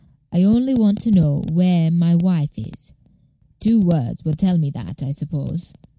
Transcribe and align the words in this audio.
"I 0.33 0.41
only 0.41 0.73
want 0.73 0.99
to 1.03 1.11
know 1.11 1.43
where 1.53 1.91
my 1.91 2.15
wife 2.15 2.57
is. 2.57 2.93
Two 3.59 3.79
words 3.81 4.25
will 4.25 4.33
tell 4.33 4.57
me 4.57 4.71
that, 4.71 5.03
I 5.03 5.11
suppose." 5.11 5.73